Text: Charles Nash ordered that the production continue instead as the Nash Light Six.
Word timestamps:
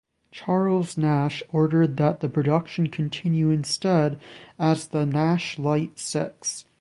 Charles 0.31 0.97
Nash 0.97 1.43
ordered 1.51 1.97
that 1.97 2.21
the 2.21 2.27
production 2.27 2.87
continue 2.89 3.51
instead 3.51 4.19
as 4.57 4.87
the 4.87 5.05
Nash 5.05 5.59
Light 5.59 5.99
Six. 5.99 6.65